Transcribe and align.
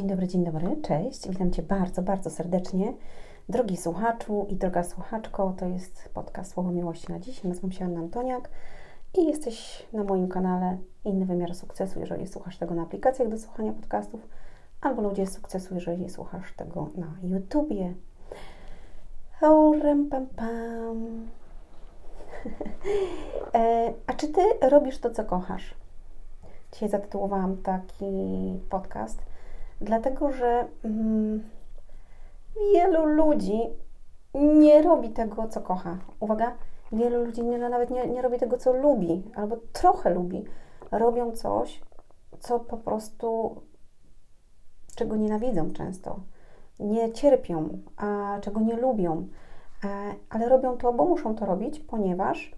Dzień 0.00 0.08
dobry, 0.08 0.28
dzień 0.28 0.44
dobry, 0.44 0.76
cześć. 0.82 1.28
Witam 1.28 1.50
Cię 1.50 1.62
bardzo, 1.62 2.02
bardzo 2.02 2.30
serdecznie. 2.30 2.92
Drogi 3.48 3.76
słuchaczu 3.76 4.46
i 4.48 4.56
droga 4.56 4.84
słuchaczko, 4.84 5.54
to 5.58 5.66
jest 5.66 6.10
podcast 6.14 6.52
Słowo 6.52 6.72
Miłości 6.72 7.12
na 7.12 7.18
dziś. 7.18 7.44
Nazywam 7.44 7.72
się 7.72 7.84
Anna 7.84 8.00
Antoniak 8.00 8.50
i 9.18 9.24
jesteś 9.24 9.86
na 9.92 10.04
moim 10.04 10.28
kanale 10.28 10.78
Inny 11.04 11.26
Wymiar 11.26 11.54
Sukcesu, 11.54 12.00
jeżeli 12.00 12.26
słuchasz 12.26 12.58
tego 12.58 12.74
na 12.74 12.82
aplikacjach 12.82 13.28
do 13.28 13.38
słuchania 13.38 13.72
podcastów, 13.72 14.28
albo 14.80 15.02
Ludzie 15.02 15.26
Sukcesu, 15.26 15.74
jeżeli 15.74 16.10
słuchasz 16.10 16.52
tego 16.56 16.88
na 16.96 17.14
YouTubie. 17.22 17.94
Orem, 19.40 20.08
pam, 20.08 20.26
pam. 20.26 21.28
E, 23.54 23.92
a 24.06 24.12
czy 24.12 24.28
Ty 24.28 24.40
robisz 24.68 24.98
to, 24.98 25.10
co 25.10 25.24
kochasz? 25.24 25.74
Dzisiaj 26.72 26.88
zatytułowałam 26.88 27.56
taki 27.56 28.04
podcast, 28.70 29.29
dlatego 29.80 30.32
że 30.32 30.68
mm, 30.84 31.42
wielu 32.74 33.06
ludzi 33.06 33.60
nie 34.34 34.82
robi 34.82 35.10
tego, 35.10 35.48
co 35.48 35.60
kocha. 35.60 35.98
Uwaga, 36.20 36.54
wielu 36.92 37.24
ludzi 37.24 37.44
nie, 37.44 37.58
nawet 37.58 37.90
nie, 37.90 38.06
nie 38.06 38.22
robi 38.22 38.38
tego, 38.38 38.58
co 38.58 38.72
lubi, 38.72 39.22
albo 39.34 39.56
trochę 39.72 40.10
lubi. 40.10 40.44
Robią 40.90 41.32
coś, 41.32 41.82
co 42.40 42.60
po 42.60 42.76
prostu, 42.76 43.56
czego 44.94 45.16
nienawidzą 45.16 45.70
często. 45.70 46.20
Nie 46.80 47.12
cierpią, 47.12 47.68
a 47.96 48.38
czego 48.40 48.60
nie 48.60 48.76
lubią, 48.76 49.26
e, 49.84 49.88
ale 50.30 50.48
robią 50.48 50.76
to, 50.76 50.92
bo 50.92 51.04
muszą 51.04 51.34
to 51.34 51.46
robić, 51.46 51.80
ponieważ 51.80 52.54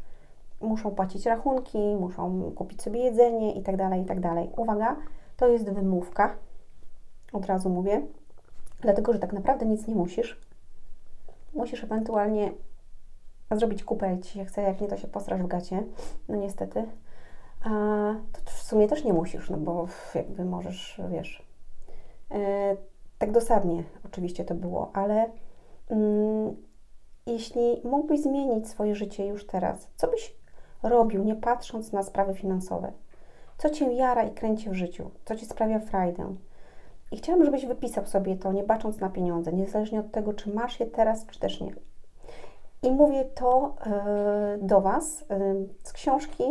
muszą 0.61 0.91
płacić 0.91 1.27
rachunki, 1.27 1.97
muszą 2.01 2.53
kupić 2.55 2.83
sobie 2.83 3.01
jedzenie 3.01 3.53
i 3.53 3.63
tak 3.63 3.77
dalej, 3.77 4.03
i 4.03 4.05
tak. 4.05 4.19
Uwaga, 4.59 4.97
to 5.37 5.49
jest 5.49 5.71
wymówka, 5.71 6.35
od 7.33 7.47
razu 7.47 7.71
mówię, 7.71 8.03
dlatego, 8.81 9.13
że 9.13 9.19
tak 9.19 9.33
naprawdę 9.33 9.67
nic 9.67 9.87
nie 9.87 9.95
musisz. 9.95 10.41
Musisz 11.55 11.85
ewentualnie 11.85 12.53
zrobić 13.51 13.85
kupę, 13.85 14.21
Ci 14.21 14.31
się 14.31 14.45
chce, 14.45 14.63
jak 14.63 14.81
nie, 14.81 14.89
to 14.89 14.97
się 14.97 15.09
postrasz 15.09 15.43
w 15.43 15.47
gacie, 15.47 15.83
no 16.29 16.37
niestety. 16.37 16.85
A 17.65 17.69
to 18.33 18.41
w 18.45 18.63
sumie 18.63 18.89
też 18.89 19.05
nie 19.05 19.13
musisz, 19.13 19.51
no 19.51 19.57
bo 19.57 19.87
jakby 20.15 20.45
możesz, 20.45 21.01
wiesz, 21.11 21.43
e, 22.31 22.77
tak 23.19 23.33
dosadnie 23.33 23.85
oczywiście 24.05 24.45
to 24.45 24.55
było, 24.55 24.91
ale 24.95 25.31
mm, 25.91 26.57
jeśli 27.27 27.81
mógłbyś 27.85 28.21
zmienić 28.21 28.69
swoje 28.69 28.95
życie 28.95 29.27
już 29.27 29.47
teraz, 29.47 29.89
co 29.97 30.09
byś 30.09 30.37
robił, 30.83 31.25
nie 31.25 31.37
patrząc 31.37 31.93
na 31.93 32.03
sprawy 32.03 32.35
finansowe. 32.35 32.93
Co 33.59 33.71
Cię 33.71 33.93
jara 33.93 34.23
i 34.23 34.35
kręci 34.35 34.71
w 34.71 34.75
życiu? 34.75 35.11
Co 35.25 35.37
Ci 35.37 35.47
sprawia 35.47 35.79
frajdę? 35.79 36.35
I 37.13 37.17
chciałabym, 37.17 37.45
żebyś 37.45 37.67
wypisał 37.67 38.07
sobie 38.07 38.37
to, 38.37 38.53
nie 38.53 38.63
bacząc 38.63 39.01
na 39.01 39.11
pieniądze, 39.11 39.53
niezależnie 39.53 40.01
od 40.01 40.11
tego, 40.11 40.33
czy 40.33 40.55
masz 40.55 40.81
je 40.81 40.87
teraz, 40.87 41.27
czy 41.27 41.41
też 41.41 41.61
nie. 41.61 41.73
I 42.83 42.91
mówię 42.91 43.25
to 43.25 43.75
yy, 43.87 44.69
do 44.69 44.81
Was 44.81 45.21
yy, 45.21 45.69
z 45.83 45.93
książki 45.93 46.45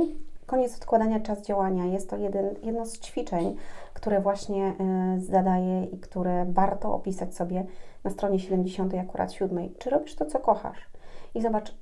Koniec 0.46 0.78
odkładania, 0.78 1.20
czas 1.20 1.42
działania. 1.42 1.86
Jest 1.86 2.10
to 2.10 2.18
jeden, 2.18 2.56
jedno 2.64 2.86
z 2.86 3.00
ćwiczeń, 3.00 3.56
które 3.94 4.22
właśnie 4.22 4.74
yy, 5.14 5.22
zadaję 5.22 5.84
i 5.84 5.98
które 5.98 6.46
warto 6.50 6.94
opisać 6.94 7.36
sobie 7.36 7.66
na 8.04 8.12
stronie 8.12 8.40
70, 8.40 8.94
akurat 8.94 9.32
7. 9.34 9.70
Czy 9.80 9.90
robisz 9.90 10.16
to, 10.16 10.26
co 10.26 10.40
kochasz? 10.40 10.90
I 11.36 11.42
zobacz, 11.42 11.76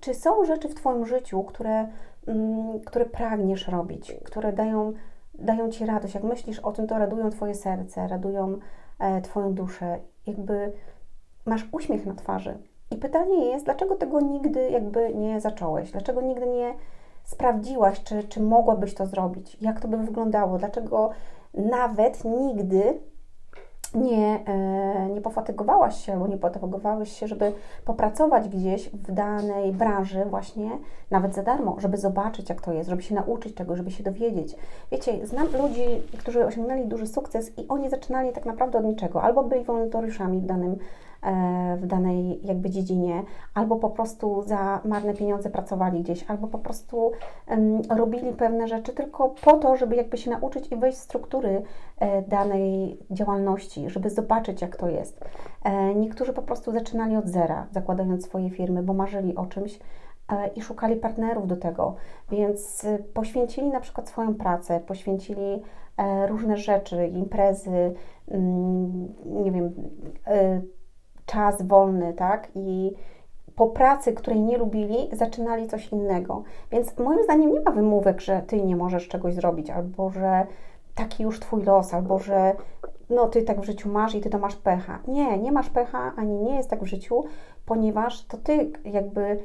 czy 0.00 0.14
są 0.14 0.44
rzeczy 0.44 0.68
w 0.68 0.74
Twoim 0.74 1.06
życiu, 1.06 1.42
które, 1.42 1.88
mm, 2.26 2.80
które 2.80 3.06
pragniesz 3.06 3.68
robić, 3.68 4.12
które 4.24 4.52
dają, 4.52 4.92
dają 5.38 5.70
Ci 5.70 5.86
radość? 5.86 6.14
Jak 6.14 6.24
myślisz 6.24 6.58
o 6.58 6.72
tym, 6.72 6.86
to 6.86 6.98
radują 6.98 7.30
Twoje 7.30 7.54
serce, 7.54 8.08
radują 8.08 8.58
e, 8.98 9.20
Twoją 9.20 9.54
duszę. 9.54 9.98
Jakby 10.26 10.72
masz 11.46 11.68
uśmiech 11.72 12.06
na 12.06 12.14
twarzy. 12.14 12.58
I 12.90 12.96
pytanie 12.96 13.44
jest, 13.46 13.64
dlaczego 13.64 13.96
tego 13.96 14.20
nigdy 14.20 14.70
jakby 14.70 15.14
nie 15.14 15.40
zacząłeś? 15.40 15.92
Dlaczego 15.92 16.20
nigdy 16.20 16.46
nie 16.46 16.74
sprawdziłaś, 17.24 18.02
czy, 18.02 18.22
czy 18.22 18.40
mogłabyś 18.40 18.94
to 18.94 19.06
zrobić? 19.06 19.56
Jak 19.60 19.80
to 19.80 19.88
by 19.88 19.96
wyglądało? 19.96 20.58
Dlaczego 20.58 21.10
nawet 21.54 22.24
nigdy 22.24 23.00
nie, 23.94 24.44
e, 24.46 25.08
nie 25.08 25.20
pofatygowałaś 25.20 26.04
się 26.04 26.12
albo 26.12 26.26
nie 26.26 26.36
pofatygowałeś 26.36 27.12
się, 27.12 27.28
żeby 27.28 27.52
popracować 27.84 28.48
gdzieś 28.48 28.88
w 28.88 29.12
danej 29.12 29.72
branży 29.72 30.24
właśnie 30.24 30.70
nawet 31.10 31.34
za 31.34 31.42
darmo, 31.42 31.76
żeby 31.78 31.96
zobaczyć 31.96 32.48
jak 32.48 32.60
to 32.60 32.72
jest, 32.72 32.90
żeby 32.90 33.02
się 33.02 33.14
nauczyć 33.14 33.54
czegoś, 33.54 33.78
żeby 33.78 33.90
się 33.90 34.04
dowiedzieć. 34.04 34.56
Wiecie, 34.92 35.26
znam 35.26 35.46
ludzi, 35.62 35.84
którzy 36.18 36.46
osiągnęli 36.46 36.86
duży 36.86 37.06
sukces 37.06 37.58
i 37.58 37.68
oni 37.68 37.90
zaczynali 37.90 38.32
tak 38.32 38.46
naprawdę 38.46 38.78
od 38.78 38.84
niczego, 38.84 39.22
albo 39.22 39.44
byli 39.44 39.64
wolontariuszami 39.64 40.38
w 40.38 40.46
danym 40.46 40.78
w 41.76 41.86
danej 41.86 42.46
jakby 42.46 42.70
dziedzinie, 42.70 43.22
albo 43.54 43.76
po 43.76 43.90
prostu 43.90 44.42
za 44.42 44.80
marne 44.84 45.14
pieniądze 45.14 45.50
pracowali 45.50 46.02
gdzieś, 46.02 46.30
albo 46.30 46.46
po 46.46 46.58
prostu 46.58 47.12
robili 47.96 48.32
pewne 48.32 48.68
rzeczy 48.68 48.92
tylko 48.92 49.28
po 49.28 49.52
to, 49.52 49.76
żeby 49.76 49.96
jakby 49.96 50.16
się 50.16 50.30
nauczyć 50.30 50.72
i 50.72 50.76
wejść 50.76 50.98
w 50.98 51.00
struktury 51.00 51.62
e, 51.98 52.22
danej 52.22 52.98
działalności, 53.10 53.90
żeby 53.90 54.10
zobaczyć 54.10 54.62
jak 54.62 54.76
to 54.76 54.88
jest. 54.88 55.20
E, 55.64 55.94
niektórzy 55.94 56.32
po 56.32 56.42
prostu 56.42 56.72
zaczynali 56.72 57.16
od 57.16 57.28
zera, 57.28 57.66
zakładając 57.70 58.24
swoje 58.24 58.50
firmy, 58.50 58.82
bo 58.82 58.94
marzyli 58.94 59.36
o 59.36 59.46
czymś, 59.46 59.78
i 60.56 60.62
szukali 60.62 60.96
partnerów 60.96 61.46
do 61.46 61.56
tego, 61.56 61.94
więc 62.30 62.86
poświęcili 63.14 63.68
na 63.68 63.80
przykład 63.80 64.08
swoją 64.08 64.34
pracę, 64.34 64.80
poświęcili 64.80 65.62
różne 66.28 66.56
rzeczy, 66.56 67.06
imprezy, 67.06 67.94
mm, 68.28 69.14
nie 69.24 69.52
wiem, 69.52 69.72
czas 71.28 71.62
wolny, 71.62 72.12
tak? 72.14 72.48
I 72.54 72.92
po 73.56 73.66
pracy, 73.66 74.12
której 74.12 74.40
nie 74.40 74.58
lubili, 74.58 75.08
zaczynali 75.12 75.66
coś 75.66 75.92
innego. 75.92 76.42
Więc 76.70 76.98
moim 76.98 77.24
zdaniem 77.24 77.52
nie 77.52 77.60
ma 77.60 77.70
wymówek, 77.70 78.20
że 78.20 78.42
ty 78.46 78.62
nie 78.62 78.76
możesz 78.76 79.08
czegoś 79.08 79.34
zrobić, 79.34 79.70
albo 79.70 80.10
że 80.10 80.46
taki 80.94 81.22
już 81.22 81.40
twój 81.40 81.62
los, 81.62 81.94
albo 81.94 82.18
że 82.18 82.56
no 83.10 83.26
ty 83.26 83.42
tak 83.42 83.60
w 83.60 83.64
życiu 83.64 83.88
masz 83.88 84.14
i 84.14 84.20
ty 84.20 84.30
to 84.30 84.38
masz 84.38 84.56
pecha. 84.56 84.98
Nie, 85.08 85.38
nie 85.38 85.52
masz 85.52 85.70
pecha, 85.70 86.12
ani 86.16 86.36
nie 86.36 86.56
jest 86.56 86.70
tak 86.70 86.82
w 86.82 86.86
życiu, 86.86 87.24
ponieważ 87.66 88.24
to 88.24 88.36
ty 88.36 88.72
jakby 88.84 89.38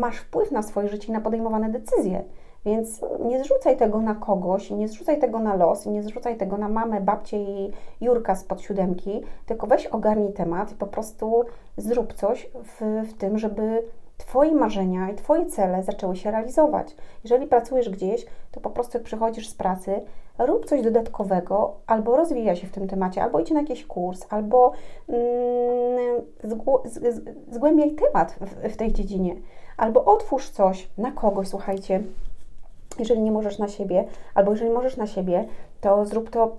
masz 0.00 0.16
wpływ 0.16 0.50
na 0.50 0.62
swoje 0.62 0.88
życie 0.88 1.08
i 1.08 1.12
na 1.12 1.20
podejmowane 1.20 1.70
decyzje. 1.70 2.24
Więc 2.64 3.00
nie 3.24 3.44
zrzucaj 3.44 3.76
tego 3.76 4.00
na 4.00 4.14
kogoś, 4.14 4.70
nie 4.70 4.88
zrzucaj 4.88 5.18
tego 5.18 5.38
na 5.38 5.56
los, 5.56 5.86
nie 5.86 6.02
zrzucaj 6.02 6.36
tego 6.36 6.56
na 6.56 6.68
mamę, 6.68 7.00
babcię 7.00 7.36
i 7.36 7.72
Jurka 8.00 8.34
spod 8.34 8.60
siódemki, 8.60 9.20
tylko 9.46 9.66
weź 9.66 9.86
ogarnij 9.86 10.32
temat 10.32 10.72
i 10.72 10.74
po 10.74 10.86
prostu 10.86 11.44
zrób 11.76 12.12
coś 12.14 12.50
w, 12.54 13.04
w 13.08 13.14
tym, 13.14 13.38
żeby 13.38 13.82
Twoje 14.18 14.54
marzenia 14.54 15.10
i 15.10 15.14
Twoje 15.14 15.46
cele 15.46 15.82
zaczęły 15.82 16.16
się 16.16 16.30
realizować. 16.30 16.96
Jeżeli 17.24 17.46
pracujesz 17.46 17.90
gdzieś, 17.90 18.26
to 18.52 18.60
po 18.60 18.70
prostu 18.70 18.98
jak 18.98 19.04
przychodzisz 19.04 19.48
z 19.48 19.54
pracy, 19.54 20.00
rób 20.38 20.66
coś 20.66 20.82
dodatkowego, 20.82 21.74
albo 21.86 22.16
rozwija 22.16 22.56
się 22.56 22.66
w 22.66 22.70
tym 22.70 22.88
temacie, 22.88 23.22
albo 23.22 23.40
idź 23.40 23.50
na 23.50 23.60
jakiś 23.60 23.86
kurs, 23.86 24.26
albo 24.30 24.72
mm, 25.08 26.22
zgłębiaj 27.50 27.94
temat 27.94 28.36
w, 28.40 28.72
w 28.72 28.76
tej 28.76 28.92
dziedzinie, 28.92 29.36
albo 29.76 30.04
otwórz 30.04 30.50
coś 30.50 30.88
na 30.98 31.12
kogoś, 31.12 31.48
słuchajcie 31.48 32.02
jeżeli 33.00 33.20
nie 33.20 33.32
możesz 33.32 33.58
na 33.58 33.68
siebie, 33.68 34.04
albo 34.34 34.52
jeżeli 34.52 34.70
możesz 34.70 34.96
na 34.96 35.06
siebie, 35.06 35.44
to 35.80 36.04
zrób 36.04 36.30
to 36.30 36.56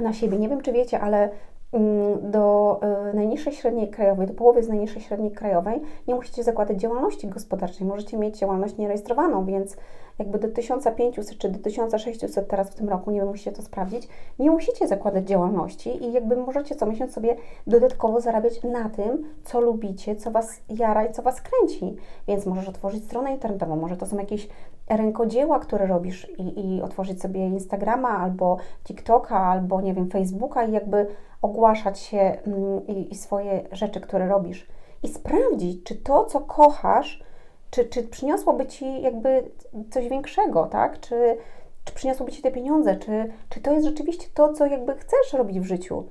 na 0.00 0.12
siebie. 0.12 0.38
Nie 0.38 0.48
wiem, 0.48 0.60
czy 0.60 0.72
wiecie, 0.72 1.00
ale 1.00 1.30
mm, 1.72 2.30
do 2.30 2.80
y, 3.10 3.16
najniższej 3.16 3.52
średniej 3.52 3.90
krajowej, 3.90 4.26
do 4.26 4.34
połowy 4.34 4.62
z 4.62 4.68
najniższej 4.68 5.02
średniej 5.02 5.30
krajowej 5.30 5.80
nie 6.08 6.14
musicie 6.14 6.44
zakładać 6.44 6.80
działalności 6.80 7.28
gospodarczej, 7.28 7.86
możecie 7.86 8.16
mieć 8.16 8.38
działalność 8.38 8.76
nierejestrowaną, 8.76 9.44
więc 9.44 9.76
jakby 10.18 10.38
do 10.38 10.48
1500 10.48 11.38
czy 11.38 11.48
do 11.48 11.58
1600 11.58 12.48
teraz 12.48 12.70
w 12.70 12.74
tym 12.74 12.88
roku, 12.88 13.10
nie 13.10 13.20
wiem, 13.20 13.28
musicie 13.28 13.52
to 13.52 13.62
sprawdzić, 13.62 14.08
nie 14.38 14.50
musicie 14.50 14.88
zakładać 14.88 15.28
działalności 15.28 16.04
i 16.04 16.12
jakby 16.12 16.36
możecie 16.36 16.74
co 16.74 16.86
miesiąc 16.86 17.12
sobie 17.12 17.36
dodatkowo 17.66 18.20
zarabiać 18.20 18.62
na 18.62 18.88
tym, 18.88 19.24
co 19.44 19.60
lubicie, 19.60 20.16
co 20.16 20.30
Was 20.30 20.60
jara 20.68 21.04
i 21.04 21.12
co 21.12 21.22
Was 21.22 21.40
kręci. 21.40 21.96
Więc 22.28 22.46
możesz 22.46 22.68
otworzyć 22.68 23.04
stronę 23.04 23.32
internetową, 23.32 23.76
może 23.76 23.96
to 23.96 24.06
są 24.06 24.18
jakieś 24.18 24.48
rękodzieła, 24.88 25.58
które 25.58 25.86
robisz 25.86 26.30
i, 26.38 26.76
i 26.76 26.82
otworzyć 26.82 27.22
sobie 27.22 27.46
Instagrama 27.46 28.18
albo 28.18 28.56
TikToka, 28.84 29.38
albo 29.38 29.80
nie 29.80 29.94
wiem, 29.94 30.10
Facebooka 30.10 30.64
i 30.64 30.72
jakby 30.72 31.06
ogłaszać 31.42 31.98
się 31.98 32.18
mm, 32.18 32.86
i, 32.86 33.12
i 33.12 33.14
swoje 33.14 33.68
rzeczy, 33.72 34.00
które 34.00 34.28
robisz. 34.28 34.66
I 35.02 35.08
sprawdzić, 35.08 35.84
czy 35.84 35.94
to, 35.94 36.24
co 36.24 36.40
kochasz, 36.40 37.22
czy, 37.70 37.84
czy 37.84 38.02
przyniosłoby 38.02 38.66
Ci 38.66 39.02
jakby 39.02 39.50
coś 39.90 40.08
większego, 40.08 40.66
tak? 40.66 41.00
Czy, 41.00 41.36
czy 41.84 41.94
przyniosłoby 41.94 42.32
Ci 42.32 42.42
te 42.42 42.50
pieniądze? 42.50 42.96
Czy, 42.96 43.32
czy 43.48 43.60
to 43.60 43.72
jest 43.72 43.86
rzeczywiście 43.86 44.26
to, 44.34 44.52
co 44.52 44.66
jakby 44.66 44.94
chcesz 44.94 45.32
robić 45.32 45.60
w 45.60 45.64
życiu? 45.64 46.04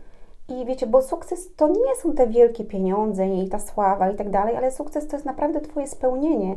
I 0.50 0.66
wiecie, 0.66 0.88
bo 0.88 1.02
sukces 1.02 1.56
to 1.56 1.68
nie 1.68 1.96
są 2.02 2.14
te 2.14 2.28
wielkie 2.28 2.66
pieniądze 2.66 3.28
i 3.28 3.50
ta 3.50 3.60
sława 3.60 4.10
i 4.10 4.16
tak 4.16 4.30
dalej, 4.30 4.56
ale 4.56 4.72
sukces 4.72 5.08
to 5.08 5.16
jest 5.16 5.26
naprawdę 5.26 5.62
Twoje 5.62 5.88
spełnienie. 5.88 6.56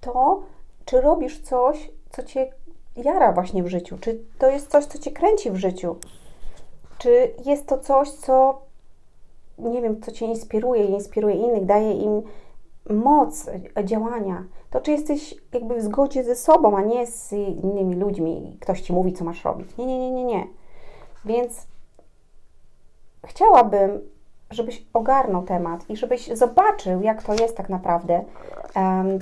To, 0.00 0.42
czy 0.84 1.00
robisz 1.00 1.40
coś, 1.40 1.90
co 2.10 2.22
Cię 2.22 2.52
jara 2.96 3.32
właśnie 3.32 3.62
w 3.62 3.68
życiu, 3.68 3.98
czy 4.00 4.20
to 4.38 4.50
jest 4.50 4.70
coś, 4.70 4.84
co 4.84 4.98
Cię 4.98 5.10
kręci 5.10 5.50
w 5.50 5.56
życiu, 5.56 5.96
Czy 6.98 7.34
jest 7.44 7.66
to 7.66 7.78
coś, 7.78 8.10
co 8.10 8.60
nie 9.58 9.82
wiem, 9.82 10.00
co 10.00 10.12
Cię 10.12 10.26
inspiruje, 10.26 10.84
inspiruje 10.84 11.34
innych, 11.34 11.66
daje 11.66 11.92
im 11.92 12.22
moc 12.90 13.50
działania, 13.84 14.44
to 14.70 14.80
czy 14.80 14.90
jesteś 14.90 15.34
jakby 15.52 15.74
w 15.74 15.82
zgodzie 15.82 16.24
ze 16.24 16.36
sobą, 16.36 16.76
a 16.76 16.82
nie 16.82 17.06
z 17.06 17.32
innymi 17.32 17.94
ludźmi, 17.94 18.56
ktoś 18.60 18.80
Ci 18.80 18.92
mówi, 18.92 19.12
co 19.12 19.24
masz 19.24 19.44
robić. 19.44 19.76
Nie, 19.76 19.86
nie, 19.86 19.98
nie, 19.98 20.10
nie, 20.10 20.24
nie. 20.24 20.46
Więc 21.24 21.66
chciałabym, 23.26 24.00
żebyś 24.50 24.86
ogarnął 24.92 25.42
temat 25.42 25.90
i 25.90 25.96
żebyś 25.96 26.26
zobaczył, 26.26 27.02
jak 27.02 27.22
to 27.22 27.34
jest 27.34 27.56
tak 27.56 27.68
naprawdę. 27.68 28.24
Um, 28.76 29.18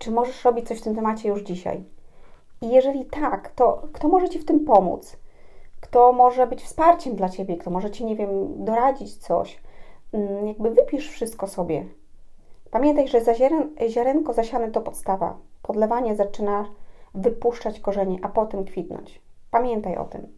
czy 0.00 0.10
możesz 0.10 0.44
robić 0.44 0.68
coś 0.68 0.78
w 0.78 0.82
tym 0.82 0.94
temacie 0.94 1.28
już 1.28 1.42
dzisiaj? 1.42 1.84
I 2.60 2.68
jeżeli 2.68 3.04
tak, 3.04 3.48
to 3.48 3.82
kto 3.92 4.08
może 4.08 4.28
Ci 4.28 4.38
w 4.38 4.44
tym 4.44 4.64
pomóc? 4.64 5.16
Kto 5.80 6.12
może 6.12 6.46
być 6.46 6.62
wsparciem 6.62 7.16
dla 7.16 7.28
Ciebie? 7.28 7.56
Kto 7.56 7.70
może 7.70 7.90
Ci, 7.90 8.04
nie 8.04 8.16
wiem, 8.16 8.64
doradzić 8.64 9.16
coś? 9.16 9.60
Mm, 10.12 10.46
jakby 10.46 10.70
wypisz 10.70 11.10
wszystko 11.10 11.46
sobie. 11.46 11.84
Pamiętaj, 12.70 13.08
że 13.08 13.20
ziarenko 13.88 14.32
zasiane 14.32 14.70
to 14.70 14.80
podstawa. 14.80 15.36
Podlewanie 15.62 16.16
zaczyna 16.16 16.64
wypuszczać 17.14 17.80
korzenie, 17.80 18.18
a 18.22 18.28
potem 18.28 18.64
kwitnąć. 18.64 19.20
Pamiętaj 19.50 19.96
o 19.96 20.04
tym. 20.04 20.28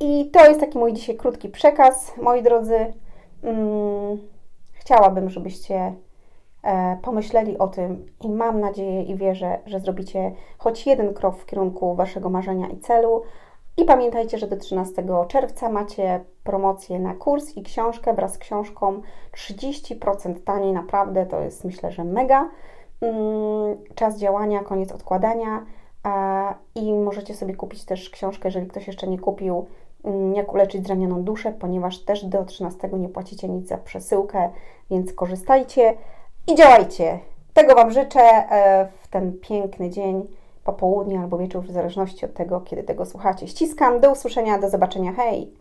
I 0.00 0.30
to 0.30 0.48
jest 0.48 0.60
taki 0.60 0.78
mój 0.78 0.92
dzisiaj 0.92 1.16
krótki 1.16 1.48
przekaz, 1.48 2.16
moi 2.16 2.42
drodzy. 2.42 2.92
Hmm, 3.42 4.18
chciałabym, 4.72 5.30
żebyście 5.30 5.94
pomyśleli 7.02 7.58
o 7.58 7.68
tym 7.68 8.06
i 8.20 8.28
mam 8.28 8.60
nadzieję 8.60 9.02
i 9.02 9.16
wierzę, 9.16 9.58
że 9.66 9.80
zrobicie 9.80 10.32
choć 10.58 10.86
jeden 10.86 11.14
krok 11.14 11.36
w 11.36 11.46
kierunku 11.46 11.94
Waszego 11.94 12.30
marzenia 12.30 12.68
i 12.68 12.78
celu, 12.78 13.22
i 13.78 13.84
pamiętajcie, 13.84 14.38
że 14.38 14.46
do 14.46 14.56
13 14.56 15.04
czerwca 15.28 15.68
macie 15.68 16.24
promocję 16.44 16.98
na 16.98 17.14
kurs 17.14 17.56
i 17.56 17.62
książkę 17.62 18.14
wraz 18.14 18.34
z 18.34 18.38
książką. 18.38 19.02
30% 19.32 20.34
taniej, 20.44 20.72
naprawdę 20.72 21.26
to 21.26 21.40
jest 21.40 21.64
myślę, 21.64 21.92
że 21.92 22.04
mega. 22.04 22.50
Mm, 23.00 23.76
czas 23.94 24.18
działania, 24.18 24.64
koniec 24.64 24.92
odkładania 24.92 25.66
i 26.74 26.92
możecie 26.92 27.34
sobie 27.34 27.54
kupić 27.54 27.84
też 27.84 28.10
książkę, 28.10 28.48
jeżeli 28.48 28.66
ktoś 28.66 28.86
jeszcze 28.86 29.06
nie 29.06 29.18
kupił, 29.18 29.66
mm, 30.04 30.34
jak 30.34 30.54
uleczyć 30.54 30.86
zranioną 30.86 31.22
duszę, 31.22 31.52
ponieważ 31.52 31.98
też 31.98 32.24
do 32.24 32.44
13 32.44 32.88
nie 32.98 33.08
płacicie 33.08 33.48
nic 33.48 33.68
za 33.68 33.78
przesyłkę, 33.78 34.50
więc 34.90 35.12
korzystajcie 35.12 35.94
i 36.46 36.54
działajcie. 36.54 37.18
Tego 37.54 37.74
Wam 37.74 37.90
życzę 37.90 38.20
e, 38.20 38.88
w 39.02 39.08
ten 39.08 39.32
piękny 39.40 39.90
dzień 39.90 40.26
popołudnie 40.64 41.20
albo 41.20 41.38
wieczór, 41.38 41.64
w 41.64 41.70
zależności 41.70 42.24
od 42.24 42.34
tego, 42.34 42.60
kiedy 42.60 42.82
tego 42.82 43.06
słuchacie. 43.06 43.48
Ściskam, 43.48 44.00
do 44.00 44.12
usłyszenia, 44.12 44.58
do 44.58 44.70
zobaczenia, 44.70 45.12
hej! 45.12 45.52